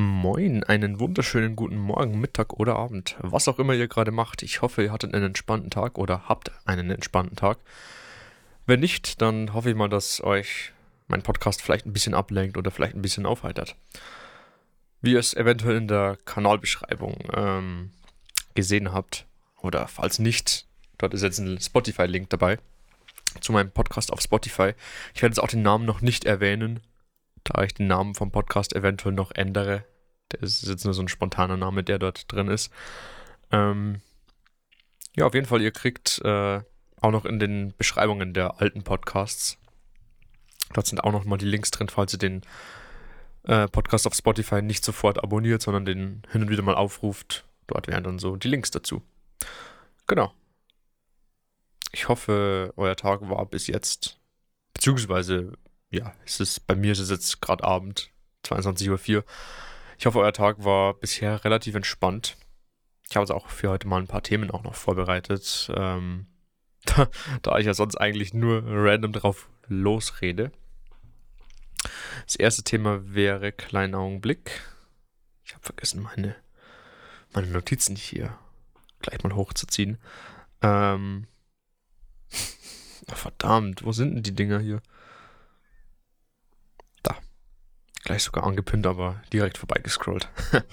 [0.00, 4.42] Moin, einen wunderschönen guten Morgen, Mittag oder Abend, was auch immer ihr gerade macht.
[4.42, 7.58] Ich hoffe, ihr hattet einen entspannten Tag oder habt einen entspannten Tag.
[8.64, 10.72] Wenn nicht, dann hoffe ich mal, dass euch
[11.06, 13.76] mein Podcast vielleicht ein bisschen ablenkt oder vielleicht ein bisschen aufheitert.
[15.02, 17.90] Wie ihr es eventuell in der Kanalbeschreibung ähm,
[18.54, 19.26] gesehen habt,
[19.60, 20.64] oder falls nicht,
[20.96, 22.56] dort ist jetzt ein Spotify-Link dabei
[23.42, 24.72] zu meinem Podcast auf Spotify.
[25.12, 26.80] Ich werde jetzt auch den Namen noch nicht erwähnen,
[27.44, 29.84] da ich den Namen vom Podcast eventuell noch ändere.
[30.32, 32.70] Der ist jetzt nur so ein spontaner Name, der dort drin ist.
[33.50, 34.00] Ähm,
[35.16, 36.60] ja, auf jeden Fall, ihr kriegt äh,
[37.00, 39.58] auch noch in den Beschreibungen der alten Podcasts.
[40.72, 42.42] Dort sind auch noch mal die Links drin, falls ihr den
[43.44, 47.44] äh, Podcast auf Spotify nicht sofort abonniert, sondern den hin und wieder mal aufruft.
[47.66, 49.02] Dort wären dann so die Links dazu.
[50.06, 50.32] Genau.
[51.92, 54.18] Ich hoffe, euer Tag war bis jetzt,
[54.74, 55.54] beziehungsweise,
[55.90, 58.10] ja, es ist, bei mir ist es jetzt gerade Abend,
[58.44, 59.24] 22.04 Uhr.
[60.00, 62.38] Ich hoffe, euer Tag war bisher relativ entspannt.
[63.06, 66.26] Ich habe jetzt auch für heute mal ein paar Themen auch noch vorbereitet, ähm,
[66.86, 67.10] da,
[67.42, 70.52] da ich ja sonst eigentlich nur random drauf losrede.
[72.24, 74.62] Das erste Thema wäre, kleinen Augenblick.
[75.44, 76.34] Ich habe vergessen, meine,
[77.34, 78.38] meine Notizen hier
[79.00, 79.98] gleich mal hochzuziehen.
[80.62, 81.26] Ähm,
[83.06, 84.80] verdammt, wo sind denn die Dinger hier?
[87.02, 87.18] Da.
[88.04, 90.28] Gleich sogar angepinnt, aber direkt vorbeigescrollt.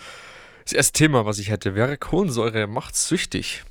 [0.68, 3.64] Das erste Thema, was ich hätte, wäre Kohlensäure macht süchtig.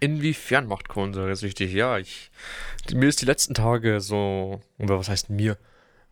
[0.00, 1.74] Inwiefern macht Kohlensäure süchtig?
[1.74, 2.30] Ja, ich,
[2.90, 5.58] mir ist die letzten Tage so, oder was heißt mir?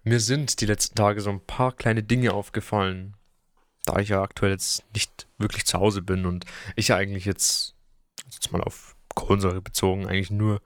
[0.04, 3.14] Mir sind die letzten Tage so ein paar kleine Dinge aufgefallen,
[3.86, 6.44] da ich ja aktuell jetzt nicht wirklich zu Hause bin und
[6.74, 7.74] ich ja eigentlich jetzt,
[8.30, 10.60] jetzt mal auf Kohlensäure bezogen, eigentlich nur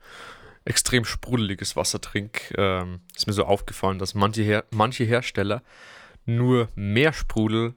[0.65, 5.63] extrem sprudeliges Wasser trinke, ähm, ist mir so aufgefallen, dass manche, Her manche Hersteller
[6.25, 7.73] nur mehr Sprudel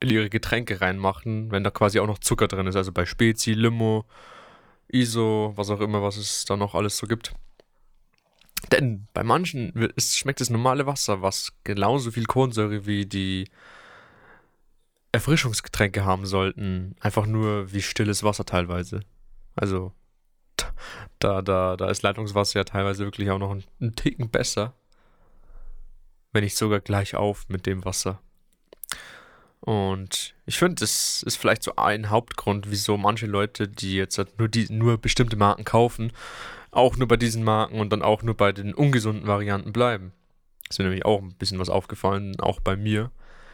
[0.00, 2.76] in ihre Getränke reinmachen, wenn da quasi auch noch Zucker drin ist.
[2.76, 4.04] Also bei Spezi, Limo,
[4.88, 7.34] ISO, was auch immer, was es da noch alles so gibt.
[8.72, 13.48] Denn bei manchen ist, schmeckt das normale Wasser, was genauso viel Kohlensäure wie die
[15.12, 19.00] Erfrischungsgetränke haben sollten, einfach nur wie stilles Wasser teilweise.
[19.56, 19.92] Also
[21.18, 24.74] da, da, da ist Leitungswasser ja teilweise wirklich auch noch einen, einen Ticken besser.
[26.32, 28.20] Wenn nicht sogar gleich auf mit dem Wasser.
[29.60, 34.38] Und ich finde, das ist vielleicht so ein Hauptgrund, wieso manche Leute, die jetzt halt
[34.38, 36.12] nur, die, nur bestimmte Marken kaufen,
[36.70, 40.12] auch nur bei diesen Marken und dann auch nur bei den ungesunden Varianten bleiben.
[40.68, 43.10] Ist mir nämlich auch ein bisschen was aufgefallen, auch bei mir.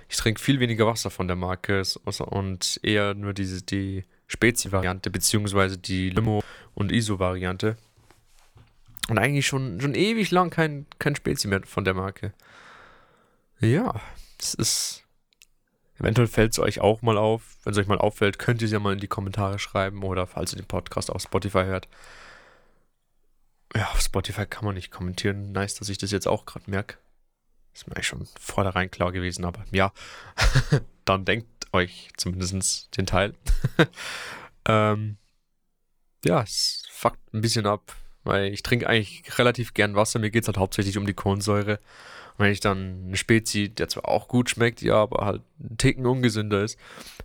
[0.09, 5.79] Ich trinke viel weniger Wasser von der Marke und eher nur diese, die Spezi-Variante, beziehungsweise
[5.79, 6.43] die Limo-
[6.75, 7.77] und ISO-Variante.
[9.09, 12.33] Und eigentlich schon, schon ewig lang kein, kein Spezi mehr von der Marke.
[13.61, 14.01] Ja,
[14.39, 15.01] es ist.
[15.99, 17.57] Eventuell fällt es euch auch mal auf.
[17.63, 20.27] Wenn es euch mal auffällt, könnt ihr es ja mal in die Kommentare schreiben oder
[20.27, 21.89] falls ihr den Podcast auf Spotify hört.
[23.77, 25.53] Ja, auf Spotify kann man nicht kommentieren.
[25.53, 26.97] Nice, dass ich das jetzt auch gerade merke.
[27.75, 29.93] Ist mir eigentlich schon vornherein klar gewesen, aber ja,
[31.05, 33.35] dann denkt euch zumindest den Teil.
[34.69, 35.17] ähm,
[36.25, 40.19] ja, es fuckt ein bisschen ab, weil ich trinke eigentlich relativ gern Wasser.
[40.19, 41.79] Mir geht es halt hauptsächlich um die Kohlensäure.
[42.37, 45.77] Und wenn ich dann eine Spezi, der zwar auch gut schmeckt, ja, aber halt ein
[45.77, 46.79] Ticken ungesünder ist,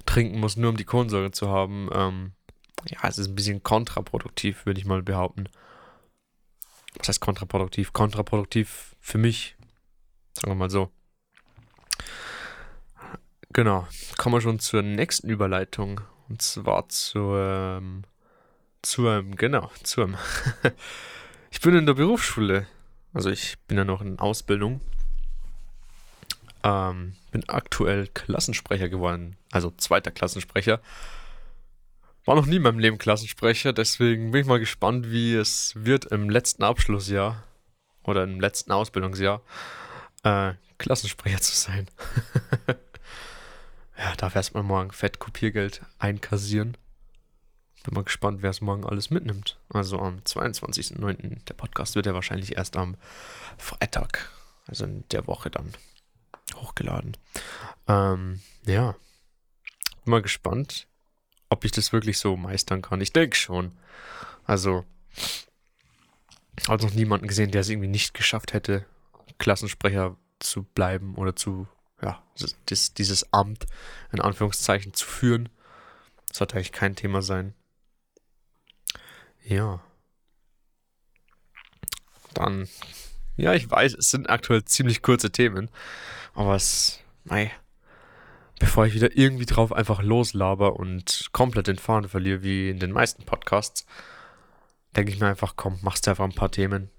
[0.06, 2.32] trinken muss, nur um die Kohlensäure zu haben, ähm,
[2.90, 5.50] ja, es ist ein bisschen kontraproduktiv, würde ich mal behaupten.
[6.98, 7.94] Was heißt kontraproduktiv?
[7.94, 9.56] Kontraproduktiv für mich,
[10.40, 10.90] Sagen wir mal so.
[13.54, 13.88] Genau.
[14.18, 16.02] Kommen wir schon zur nächsten Überleitung.
[16.28, 17.40] Und zwar zur,
[17.80, 18.04] ähm,
[18.82, 20.18] zu einem, genau, zu einem.
[21.52, 22.68] ich bin in der Berufsschule.
[23.14, 24.82] Also ich bin ja noch in Ausbildung.
[26.64, 29.36] Ähm, bin aktuell Klassensprecher geworden.
[29.52, 30.80] Also zweiter Klassensprecher.
[32.26, 36.06] War noch nie in meinem Leben Klassensprecher, deswegen bin ich mal gespannt, wie es wird
[36.06, 37.44] im letzten Abschlussjahr
[38.04, 39.42] oder im letzten Ausbildungsjahr
[40.24, 41.88] äh, Klassensprecher zu sein.
[44.00, 46.78] ja, darf erstmal morgen fett Kopiergeld einkassieren.
[47.84, 49.60] Bin mal gespannt, wer es morgen alles mitnimmt.
[49.70, 51.44] Also am 22.09.
[51.46, 52.96] Der Podcast wird ja wahrscheinlich erst am
[53.58, 54.32] Freitag,
[54.68, 55.74] also in der Woche dann
[56.56, 57.18] hochgeladen.
[57.88, 58.96] Ähm, ja.
[60.06, 60.88] Bin mal gespannt,
[61.50, 63.02] ob ich das wirklich so meistern kann.
[63.02, 63.78] Ich denke schon.
[64.46, 64.86] Also,
[66.68, 68.86] habe noch niemanden gesehen, der es irgendwie nicht geschafft hätte,
[69.38, 71.68] Klassensprecher zu bleiben oder zu,
[72.02, 72.22] ja,
[72.66, 73.66] das, dieses Amt
[74.12, 75.50] in Anführungszeichen zu führen.
[76.28, 77.54] Das sollte eigentlich kein Thema sein.
[79.44, 79.82] Ja.
[82.34, 82.70] Dann,
[83.38, 85.70] ja, ich weiß, es sind aktuell ziemlich kurze Themen,
[86.36, 87.52] aber es, mei,
[88.60, 92.92] bevor ich wieder irgendwie drauf einfach loslaber und komplett den Faden verliere, wie in den
[92.92, 93.86] meisten Podcasts,
[94.96, 96.90] denke ich mir einfach, komm, machst einfach ein paar Themen,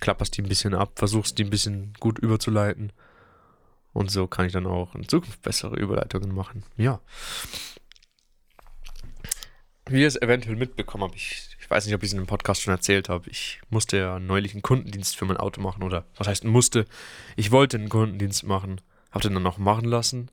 [0.00, 2.92] klapperst die ein bisschen ab, versuchst die ein bisschen gut überzuleiten.
[3.92, 6.62] Und so kann ich dann auch in Zukunft bessere Überleitungen machen.
[6.76, 7.00] Ja.
[9.86, 12.26] Wie ihr es eventuell mitbekommen habt, ich, ich weiß nicht, ob ich es in dem
[12.26, 13.28] Podcast schon erzählt habe.
[13.30, 15.82] Ich musste ja neulich einen Kundendienst für mein Auto machen.
[15.82, 16.84] Oder was heißt musste?
[17.36, 18.80] Ich wollte einen Kundendienst machen.
[19.10, 20.30] Hab den dann auch machen lassen.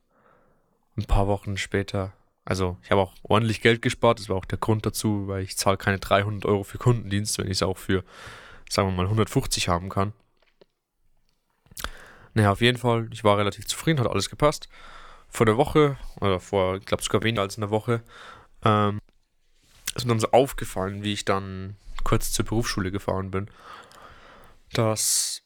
[0.97, 2.13] Ein paar Wochen später.
[2.43, 4.19] Also ich habe auch ordentlich Geld gespart.
[4.19, 7.47] Das war auch der Grund dazu, weil ich zahle keine 300 Euro für Kundendienst, wenn
[7.47, 8.03] ich es auch für,
[8.69, 10.13] sagen wir mal, 150 haben kann.
[12.35, 14.67] Naja, auf jeden Fall, ich war relativ zufrieden, hat alles gepasst.
[15.29, 18.03] Vor der Woche, oder vor, ich glaube sogar weniger als einer Woche,
[18.63, 18.99] ähm,
[19.95, 23.49] ist mir dann so aufgefallen, wie ich dann kurz zur Berufsschule gefahren bin,
[24.73, 25.43] dass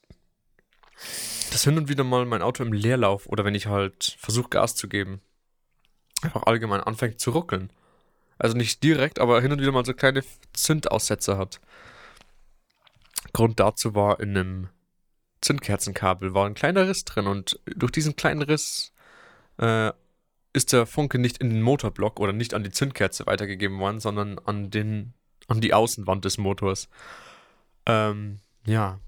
[1.52, 4.74] das hin und wieder mal mein Auto im Leerlauf oder wenn ich halt versuche Gas
[4.74, 5.20] zu geben,
[6.22, 7.72] einfach allgemein anfängt zu ruckeln.
[8.36, 11.60] Also nicht direkt, aber hin und wieder mal so kleine Zündaussetzer hat.
[13.32, 14.68] Grund dazu war in einem
[15.40, 18.92] Zündkerzenkabel war ein kleiner Riss drin und durch diesen kleinen Riss
[19.58, 19.92] äh,
[20.52, 24.38] ist der Funke nicht in den Motorblock oder nicht an die Zündkerze weitergegeben worden, sondern
[24.38, 25.14] an den
[25.48, 26.88] an die Außenwand des Motors.
[27.86, 29.00] Ähm, ja.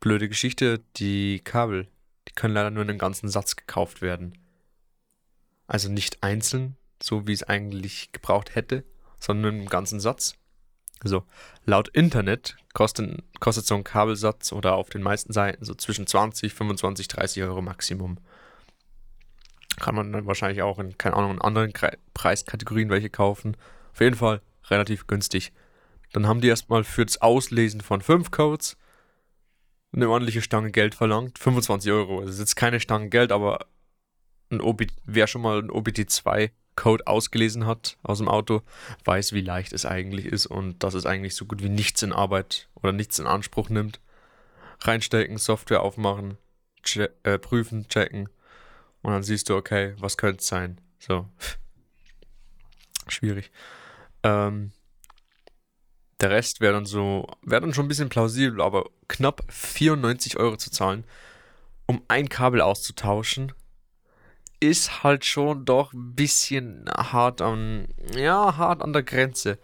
[0.00, 1.86] Blöde Geschichte, die Kabel,
[2.28, 4.36] die können leider nur in einem ganzen Satz gekauft werden.
[5.68, 8.84] Also nicht einzeln, so wie es eigentlich gebraucht hätte,
[9.20, 10.34] sondern im ganzen Satz.
[11.00, 11.24] Also
[11.64, 16.54] laut Internet kostet, kostet so ein Kabelsatz oder auf den meisten Seiten so zwischen 20,
[16.54, 18.18] 25, 30 Euro Maximum.
[19.80, 21.72] Kann man dann wahrscheinlich auch in, keine Ahnung, in anderen
[22.14, 23.56] Preiskategorien welche kaufen.
[23.92, 25.52] Auf jeden Fall relativ günstig.
[26.12, 28.76] Dann haben die erstmal für das Auslesen von 5 Codes
[29.94, 31.38] eine ordentliche Stange Geld verlangt.
[31.38, 32.22] 25 Euro.
[32.22, 33.66] Das ist jetzt keine Stange Geld, aber
[34.50, 38.62] ein OB, wer schon mal ein OBT2 Code ausgelesen hat aus dem Auto,
[39.04, 42.12] weiß, wie leicht es eigentlich ist und dass es eigentlich so gut wie nichts in
[42.12, 44.00] Arbeit oder nichts in Anspruch nimmt.
[44.80, 46.38] Reinstecken, Software aufmachen,
[46.82, 48.28] che äh, prüfen, checken
[49.02, 50.80] und dann siehst du, okay, was könnte es sein?
[50.98, 51.28] So.
[53.08, 53.50] Schwierig.
[54.22, 54.72] Ähm,
[56.20, 60.56] der Rest wäre dann so, wäre dann schon ein bisschen plausibel, aber knapp 94 Euro
[60.56, 61.04] zu zahlen,
[61.86, 63.52] um ein Kabel auszutauschen,
[64.62, 69.58] ist halt schon doch ein bisschen hart an, ja, hart an der Grenze.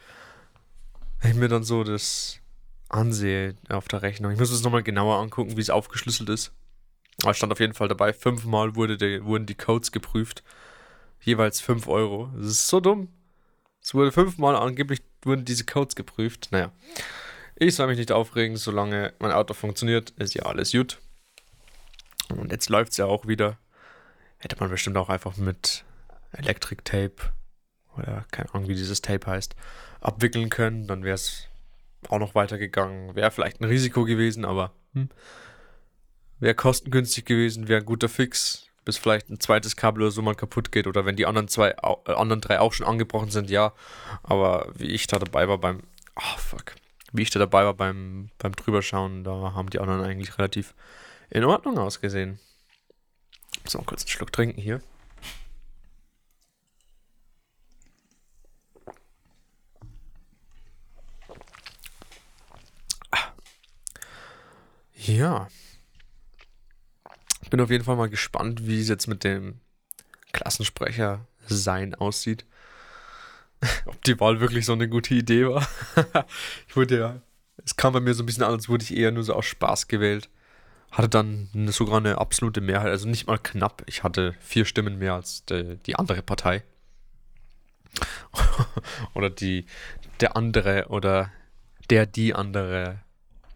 [1.20, 2.40] Wenn ich mir dann so das
[2.88, 4.32] ansehe auf der Rechnung.
[4.32, 6.52] Ich muss es nochmal genauer angucken, wie es aufgeschlüsselt ist.
[7.22, 10.42] Aber stand auf jeden Fall dabei, fünfmal wurde der, wurden die Codes geprüft.
[11.20, 12.30] Jeweils 5 Euro.
[12.36, 13.08] Das ist so dumm.
[13.80, 16.48] Es wurde fünfmal angeblich wurden diese Codes geprüft.
[16.50, 16.72] Naja.
[17.54, 20.98] Ich soll mich nicht aufregen, solange mein Auto funktioniert, ist ja alles gut.
[22.30, 23.58] Und jetzt läuft es ja auch wieder
[24.38, 25.84] hätte man bestimmt auch einfach mit
[26.32, 27.32] Electric Tape
[27.96, 29.56] oder keine Ahnung, wie dieses Tape heißt,
[30.00, 30.86] abwickeln können.
[30.86, 31.48] Dann wäre es
[32.08, 33.14] auch noch weitergegangen.
[33.14, 35.08] Wäre vielleicht ein Risiko gewesen, aber hm,
[36.38, 38.64] wäre kostengünstig gewesen, wäre ein guter Fix.
[38.84, 41.70] Bis vielleicht ein zweites Kabel oder so mal kaputt geht oder wenn die anderen zwei,
[41.72, 43.74] äh, anderen drei auch schon angebrochen sind, ja.
[44.22, 45.82] Aber wie ich da dabei war beim,
[46.16, 46.74] oh fuck,
[47.12, 50.74] wie ich da dabei war beim, beim drüberschauen, da haben die anderen eigentlich relativ
[51.28, 52.38] in Ordnung ausgesehen.
[53.74, 54.80] Mal kurz einen Schluck trinken hier.
[64.96, 65.48] Ja.
[67.40, 69.60] Ich bin auf jeden Fall mal gespannt, wie es jetzt mit dem
[70.32, 72.44] Klassensprecher sein aussieht.
[73.86, 75.66] Ob die Wahl wirklich so eine gute Idee war.
[76.68, 77.22] ich wurde ja,
[77.64, 79.46] es kam bei mir so ein bisschen an, als wurde ich eher nur so aus
[79.46, 80.28] Spaß gewählt
[80.90, 83.82] hatte dann sogar eine absolute Mehrheit, also nicht mal knapp.
[83.86, 86.62] Ich hatte vier Stimmen mehr als die, die andere Partei.
[89.14, 89.66] oder die,
[90.20, 91.30] der andere oder
[91.90, 93.00] der, die andere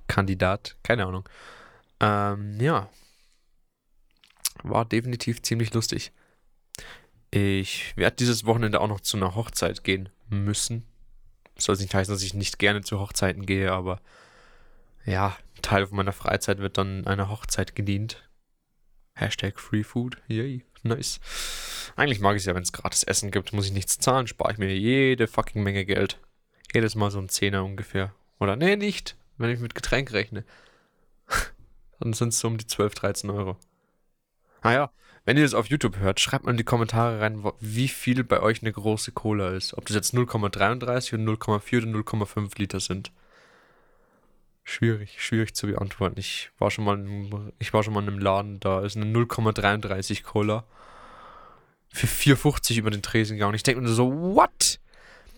[0.09, 0.77] Kandidat.
[0.83, 1.29] Keine Ahnung.
[2.01, 2.89] Ähm, ja.
[4.63, 6.13] War definitiv ziemlich lustig.
[7.31, 10.85] Ich werde dieses Wochenende auch noch zu einer Hochzeit gehen müssen.
[11.57, 14.01] Soll nicht heißen, dass ich nicht gerne zu Hochzeiten gehe, aber
[15.05, 18.29] ja, Teil von meiner Freizeit wird dann einer Hochzeit gedient.
[19.15, 20.17] Hashtag Free Food.
[20.29, 21.21] Yay, nice.
[21.97, 24.53] Eigentlich mag ich es ja, wenn es gratis Essen gibt, muss ich nichts zahlen, spare
[24.53, 26.19] ich mir jede fucking Menge Geld.
[26.73, 28.15] Jedes Mal so ein Zehner ungefähr.
[28.41, 30.45] Oder nee, nicht, wenn ich mit Getränk rechne.
[32.01, 33.57] dann sind es so um die 12, 13 Euro.
[34.63, 34.93] Naja, ah
[35.25, 38.41] wenn ihr das auf YouTube hört, schreibt mal in die Kommentare rein, wie viel bei
[38.41, 39.75] euch eine große Cola ist.
[39.75, 43.13] Ob das jetzt 0,33 und 0,4 oder 0,5 Liter sind.
[44.83, 46.19] Schwierig, schwierig zu beantworten.
[46.19, 49.07] Ich war schon mal, in, ich war schon mal in einem Laden, da ist eine
[49.07, 50.65] 0,33 Cola.
[51.93, 53.55] für 4,50 über den Tresen gegangen.
[53.55, 54.81] Ich denke mir so, what?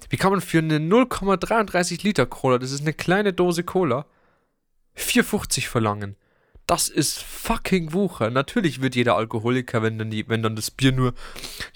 [0.09, 4.07] Wie kann man für eine 0,33 Liter Cola, das ist eine kleine Dose Cola,
[4.97, 6.17] 4,50 verlangen?
[6.67, 8.31] Das ist fucking Wucher.
[8.31, 11.13] Natürlich wird jeder Alkoholiker, wenn dann, die, wenn dann das Bier nur,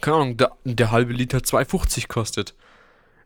[0.00, 2.54] keine Ahnung, der, der halbe Liter 2,50 kostet.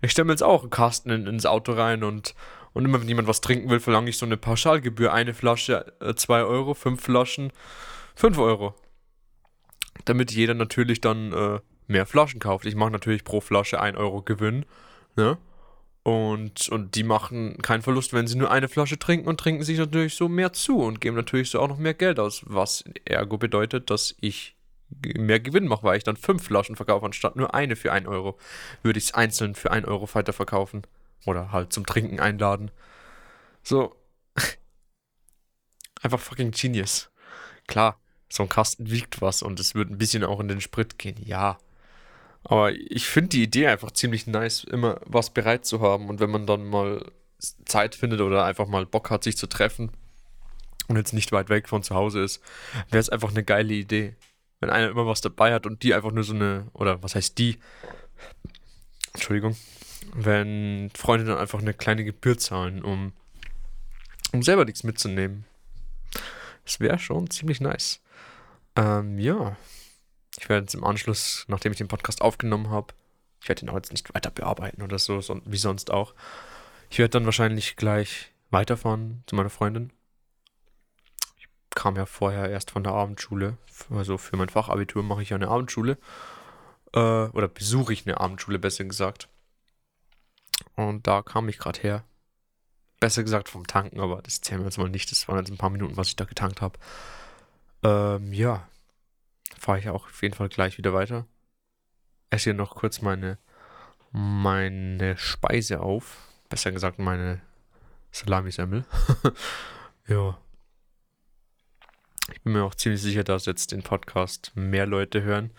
[0.01, 2.35] Ich stelle mir jetzt auch einen Kasten in, ins Auto rein und,
[2.75, 5.13] und immer wenn jemand was trinken will, verlange ich so eine Pauschalgebühr.
[5.13, 7.53] Eine Flasche äh, 2 Euro, fünf Flaschen
[8.15, 8.75] 5 Euro.
[10.05, 12.67] Damit jeder natürlich dann äh, mehr Flaschen kauft.
[12.67, 14.65] Ich mache natürlich pro Flasche 1 Euro Gewinn.
[15.17, 15.39] Ne?
[16.03, 19.79] Und, und die machen keinen Verlust, wenn sie nur eine Flasche trinken und trinken sich
[19.79, 23.39] natürlich so mehr zu und geben natürlich so auch noch mehr Geld aus, was ergo
[23.39, 24.57] bedeutet, dass ich
[25.17, 28.37] mehr Gewinn mache, weil ich dann fünf Flaschen verkaufe, anstatt nur eine für ein Euro.
[28.83, 30.83] Würde ich es einzeln für ein Euro weiterverkaufen.
[31.25, 32.71] Oder halt zum Trinken einladen.
[33.63, 33.97] So.
[36.03, 37.11] Einfach fucking genius.
[37.67, 40.99] Klar, so ein Kasten wiegt was und es wird ein bisschen auch in den Sprit
[40.99, 41.17] gehen.
[41.25, 41.59] Ja.
[42.45, 46.09] Aber ich finde die Idee einfach ziemlich nice, immer was bereit zu haben.
[46.09, 47.13] Und wenn man dann mal
[47.65, 49.93] Zeit findet oder einfach mal Bock hat, sich zu treffen
[50.89, 52.43] und jetzt nicht weit weg von zu Hause ist,
[52.91, 54.17] wäre es einfach eine geile Idee.
[54.61, 57.39] Wenn einer immer was dabei hat und die einfach nur so eine, oder was heißt
[57.39, 57.59] die?
[59.13, 59.57] Entschuldigung.
[60.15, 63.13] Wenn Freunde dann einfach eine kleine Gebühr zahlen, um,
[64.33, 65.45] um selber nichts mitzunehmen.
[66.65, 68.01] Das wäre schon ziemlich nice.
[68.77, 69.57] Ähm, ja.
[70.39, 72.95] Ich werde jetzt im Anschluss, nachdem ich den Podcast aufgenommen habe,
[73.43, 76.15] ich werde ihn auch jetzt nicht weiter bearbeiten oder so, so wie sonst auch.
[76.91, 79.93] Ich werde dann wahrscheinlich gleich weiterfahren zu meiner Freundin.
[81.39, 83.57] Ich kam ja vorher erst von der Abendschule.
[83.91, 85.99] Also für mein Fachabitur mache ich ja eine Abendschule.
[86.95, 89.29] Äh, oder besuche ich eine Abendschule, besser gesagt.
[90.77, 92.05] Und da kam ich gerade her.
[93.01, 95.11] Besser gesagt vom Tanken, aber das zählen wir jetzt mal nicht.
[95.11, 96.79] Das waren jetzt ein paar Minuten, was ich da getankt habe.
[97.83, 98.69] Ähm, ja,
[99.59, 101.27] fahre ich auch auf jeden Fall gleich wieder weiter.
[102.31, 103.39] Esse hier noch kurz meine,
[104.13, 106.19] meine Speise auf.
[106.49, 107.41] Besser gesagt, meine
[108.13, 108.85] Salamisemmel.
[110.07, 110.39] ja.
[112.33, 115.51] Ich bin mir auch ziemlich sicher, dass jetzt den Podcast mehr Leute hören.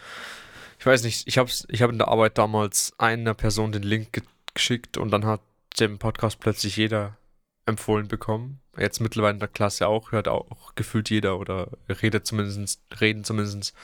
[0.79, 4.21] Ich weiß nicht, ich habe ich hab in der Arbeit damals einer Person den Link
[4.53, 5.41] geschickt und dann hat
[5.79, 7.17] dem Podcast plötzlich jeder
[7.65, 8.61] empfohlen bekommen.
[8.77, 13.75] Jetzt mittlerweile in der Klasse auch, hört auch gefühlt jeder oder redet zumindest, reden zumindest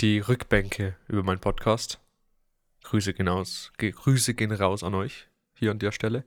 [0.00, 2.00] die Rückbänke über meinen Podcast.
[2.84, 6.24] Grüße gehen aus, Grüße gehen raus an euch, hier an der Stelle.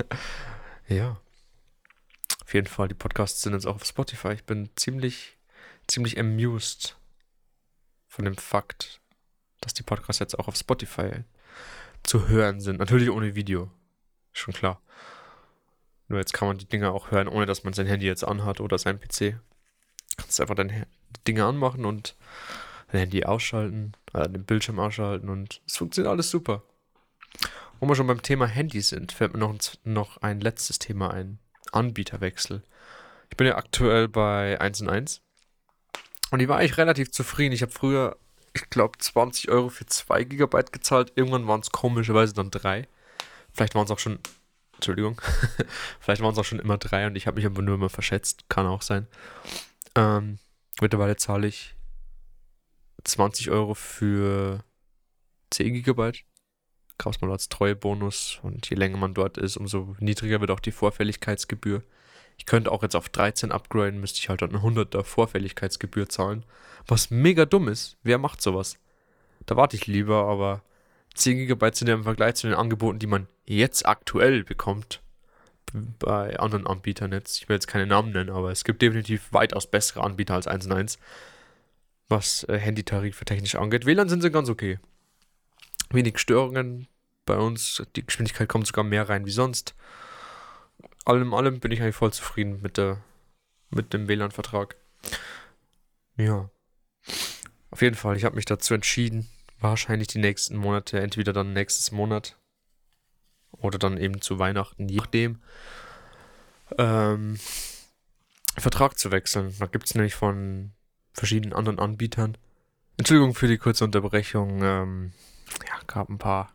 [0.88, 1.20] ja.
[2.42, 4.32] Auf jeden Fall, die Podcasts sind jetzt auch auf Spotify.
[4.32, 5.38] Ich bin ziemlich,
[5.86, 6.96] ziemlich amused
[8.08, 9.00] von dem Fakt,
[9.60, 11.22] dass die Podcasts jetzt auch auf Spotify
[12.02, 12.78] zu hören sind.
[12.78, 13.70] Natürlich ohne Video.
[14.32, 14.80] Schon klar.
[16.08, 18.60] Nur jetzt kann man die Dinge auch hören, ohne dass man sein Handy jetzt anhat
[18.60, 19.38] oder sein PC.
[20.16, 20.86] Kannst einfach deine
[21.26, 22.16] Dinge anmachen und
[22.90, 26.62] dein Handy ausschalten, äh, den Bildschirm ausschalten und es funktioniert alles super.
[27.78, 29.54] Wo wir schon beim Thema Handy sind, fällt mir noch,
[29.84, 31.38] noch ein letztes Thema ein.
[31.72, 32.62] Anbieterwechsel.
[33.30, 35.22] Ich bin ja aktuell bei 1 und 1
[36.30, 37.54] und ich war eigentlich relativ zufrieden.
[37.54, 38.18] Ich habe früher,
[38.52, 41.12] ich glaube, 20 Euro für 2 GB gezahlt.
[41.14, 42.88] Irgendwann waren es komischerweise dann 3.
[43.52, 44.18] Vielleicht waren es auch schon
[44.80, 45.20] Entschuldigung.
[46.00, 48.48] Vielleicht waren es auch schon immer drei und ich habe mich aber nur immer verschätzt.
[48.48, 49.06] Kann auch sein.
[49.94, 50.38] Ähm,
[50.80, 51.74] mittlerweile zahle ich
[53.04, 54.64] 20 Euro für
[55.50, 56.12] 10 GB.
[57.02, 60.72] Es mal als Treuebonus und je länger man dort ist, umso niedriger wird auch die
[60.72, 61.82] Vorfälligkeitsgebühr.
[62.40, 66.46] Ich könnte auch jetzt auf 13 upgraden, müsste ich halt eine 100er Vorfälligkeitsgebühr zahlen.
[66.86, 67.98] Was mega dumm ist.
[68.02, 68.78] Wer macht sowas?
[69.44, 70.62] Da warte ich lieber, aber
[71.16, 75.02] 10 GB sind ja im Vergleich zu den Angeboten, die man jetzt aktuell bekommt,
[75.98, 77.42] bei anderen Anbietern jetzt.
[77.42, 80.66] Ich will jetzt keine Namen nennen, aber es gibt definitiv weitaus bessere Anbieter als 1
[80.70, 80.98] 1,
[82.08, 83.84] was äh, Handytarife technisch angeht.
[83.84, 84.78] WLAN sind sie ganz okay.
[85.90, 86.88] Wenig Störungen
[87.26, 87.82] bei uns.
[87.96, 89.74] Die Geschwindigkeit kommt sogar mehr rein wie sonst.
[91.04, 93.02] Allem in allem bin ich eigentlich voll zufrieden mit, der,
[93.70, 94.76] mit dem WLAN-Vertrag.
[96.16, 96.50] Ja.
[97.70, 99.28] Auf jeden Fall, ich habe mich dazu entschieden,
[99.58, 102.36] wahrscheinlich die nächsten Monate, entweder dann nächstes Monat
[103.52, 105.40] oder dann eben zu Weihnachten, je nachdem,
[106.78, 107.38] ähm,
[108.56, 109.54] Vertrag zu wechseln.
[109.58, 110.72] Da gibt es nämlich von
[111.12, 112.36] verschiedenen anderen Anbietern.
[112.96, 114.62] Entschuldigung für die kurze Unterbrechung.
[114.62, 115.12] Ähm,
[115.66, 116.54] ja, gab ein paar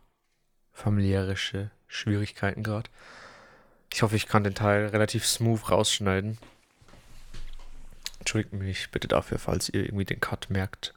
[0.72, 1.36] familiäre
[1.86, 2.90] Schwierigkeiten gerade.
[3.96, 6.36] Ich hoffe, ich kann den Teil relativ smooth rausschneiden.
[8.18, 10.92] Entschuldigt mich bitte dafür, falls ihr irgendwie den Cut merkt.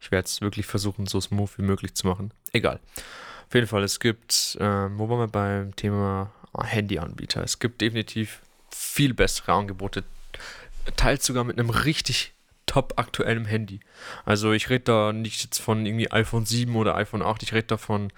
[0.00, 2.32] Ich werde es wirklich versuchen, so smooth wie möglich zu machen.
[2.52, 2.80] Egal.
[3.46, 7.40] Auf jeden Fall, es gibt, äh, wo waren wir beim Thema Handyanbieter?
[7.44, 8.40] Es gibt definitiv
[8.72, 10.02] viel bessere Angebote.
[10.96, 12.34] Teils sogar mit einem richtig
[12.66, 13.78] top aktuellem Handy.
[14.24, 17.68] Also ich rede da nicht jetzt von irgendwie iPhone 7 oder iPhone 8, ich rede
[17.68, 18.12] davon,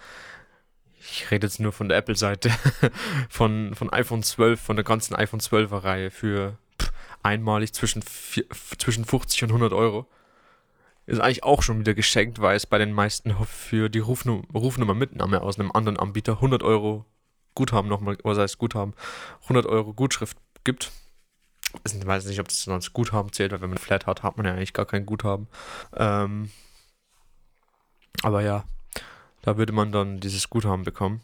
[1.11, 2.51] ich rede jetzt nur von der Apple-Seite,
[3.29, 6.93] von, von iPhone 12, von der ganzen iPhone 12er Reihe für pff,
[7.23, 8.45] einmalig zwischen, vier,
[8.79, 10.07] zwischen 50 und 100 Euro.
[11.07, 14.95] Ist eigentlich auch schon wieder geschenkt, weil es bei den meisten für die Rufnummer, Rufnummer
[14.95, 17.05] Mitnahme aus einem anderen Anbieter 100 Euro
[17.55, 18.95] Guthaben nochmal, was heißt Guthaben,
[19.43, 20.93] 100 Euro Gutschrift gibt.
[21.85, 24.47] Ich weiß nicht, ob das als Guthaben zählt, weil wenn man Flat hat, hat man
[24.47, 25.49] ja eigentlich gar kein Guthaben.
[25.97, 26.51] Ähm,
[28.23, 28.65] aber ja,
[29.43, 31.21] da würde man dann dieses Guthaben bekommen.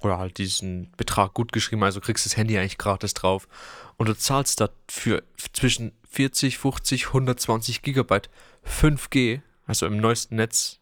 [0.00, 3.48] Oder halt diesen Betrag gut geschrieben, also kriegst das Handy eigentlich gratis drauf.
[3.96, 5.22] Und du zahlst dafür
[5.52, 8.28] zwischen 40, 50, 120 Gigabyte
[8.66, 10.80] 5G, also im neuesten Netz,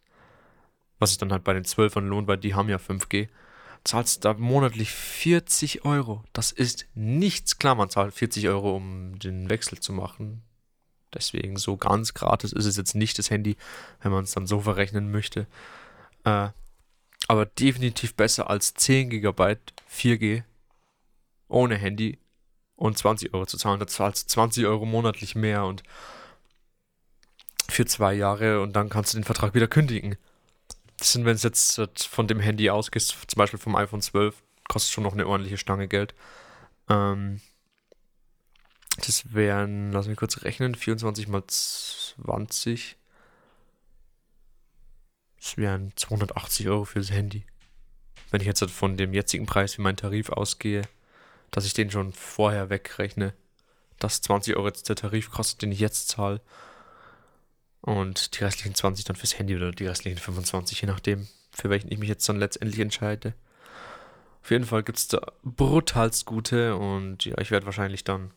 [0.99, 3.29] was sich dann halt bei den 12ern lohnt, weil die haben ja 5G,
[3.85, 6.25] zahlst da monatlich 40 Euro.
[6.33, 7.59] Das ist nichts.
[7.59, 10.43] Klar, man zahlt 40 Euro, um den Wechsel zu machen.
[11.15, 13.57] Deswegen so ganz gratis ist es jetzt nicht das Handy,
[14.01, 15.47] wenn man es dann so verrechnen möchte.
[16.25, 16.49] Äh,
[17.29, 19.57] aber definitiv besser als 10 GB
[19.91, 20.43] 4G
[21.49, 22.19] ohne Handy
[22.77, 23.81] und 20 Euro zu zahlen.
[23.81, 25.83] Da zahlst du 20 Euro monatlich mehr und
[27.69, 30.17] für zwei Jahre und dann kannst du den Vertrag wieder kündigen.
[30.99, 34.93] Das sind, wenn es jetzt von dem Handy ausgeht, zum Beispiel vom iPhone 12, kostet
[34.93, 36.15] schon noch eine ordentliche Stange Geld.
[36.89, 37.41] Ähm,
[38.99, 42.97] das wären, lass mich kurz rechnen, 24 mal 20.
[45.43, 47.45] Das wären 280 Euro für das Handy.
[48.31, 50.83] Wenn ich jetzt von dem jetzigen Preis wie mein Tarif ausgehe,
[51.51, 53.35] dass ich den schon vorher wegrechne,
[53.99, 56.41] dass 20 Euro jetzt der Tarif kostet, den ich jetzt zahle.
[57.81, 61.91] Und die restlichen 20 dann fürs Handy oder die restlichen 25, je nachdem, für welchen
[61.91, 63.35] ich mich jetzt dann letztendlich entscheide.
[64.43, 68.31] Auf jeden Fall gibt es da brutalst gute und ja, ich werde wahrscheinlich dann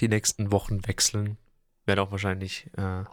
[0.00, 1.38] die nächsten Wochen wechseln.
[1.86, 3.04] Werde auch wahrscheinlich äh,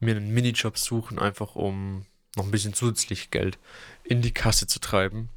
[0.00, 3.58] mir einen Minijob suchen, einfach um noch ein bisschen zusätzlich Geld
[4.04, 5.28] in die Kasse zu treiben.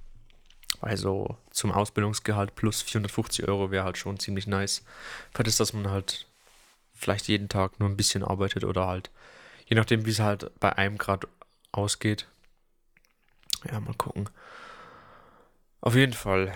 [0.80, 4.84] Also zum Ausbildungsgehalt plus 450 Euro wäre halt schon ziemlich nice.
[5.34, 6.28] Für das, dass man halt
[6.94, 9.12] vielleicht jeden Tag nur ein bisschen arbeitet oder halt,
[9.66, 11.28] je nachdem, wie es halt bei einem Grad
[11.72, 12.28] ausgeht.
[13.70, 14.30] Ja, mal gucken.
[15.82, 16.54] Auf jeden Fall.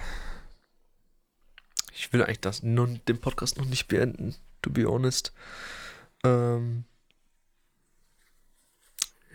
[1.94, 5.34] Ich will eigentlich das nun den Podcast noch nicht beenden, to be honest.
[6.24, 6.86] Ähm,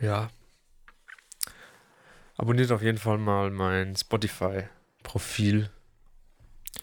[0.01, 0.31] ja.
[2.37, 5.71] Abonniert auf jeden Fall mal mein Spotify-Profil.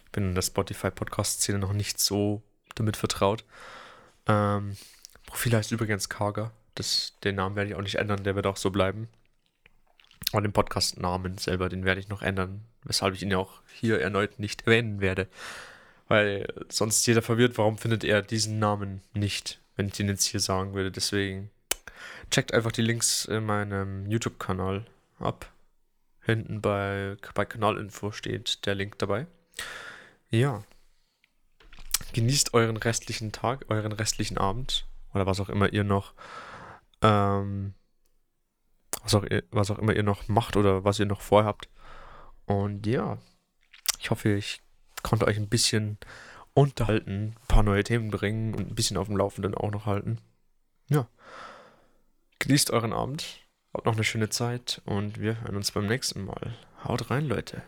[0.05, 2.43] Ich bin in der Spotify-Podcast-Szene noch nicht so
[2.75, 3.43] damit vertraut.
[4.27, 4.77] Ähm,
[5.25, 6.51] Profil heißt übrigens Karger.
[6.75, 9.09] Das, den Namen werde ich auch nicht ändern, der wird auch so bleiben.
[10.31, 13.99] Aber den Podcast-Namen selber, den werde ich noch ändern, weshalb ich ihn ja auch hier
[13.99, 15.27] erneut nicht erwähnen werde.
[16.07, 20.39] Weil sonst jeder verwirrt, warum findet er diesen Namen nicht, wenn ich den jetzt hier
[20.39, 20.91] sagen würde.
[20.91, 21.49] Deswegen
[22.31, 24.85] checkt einfach die Links in meinem YouTube-Kanal
[25.19, 25.51] ab.
[26.21, 29.27] Hinten bei, bei Kanalinfo steht der Link dabei.
[30.29, 30.63] Ja
[32.13, 36.13] genießt euren restlichen Tag, euren restlichen Abend oder was auch immer ihr noch,
[37.01, 37.73] ähm,
[39.03, 41.69] was auch, was auch immer ihr noch macht oder was ihr noch vorhabt.
[42.45, 43.17] Und ja,
[43.99, 44.61] ich hoffe, ich
[45.03, 45.97] konnte euch ein bisschen
[46.53, 50.19] unterhalten, ein paar neue Themen bringen und ein bisschen auf dem Laufenden auch noch halten.
[50.89, 51.07] Ja.
[52.39, 56.55] Genießt euren Abend, habt noch eine schöne Zeit und wir hören uns beim nächsten Mal.
[56.83, 57.63] Haut rein, Leute.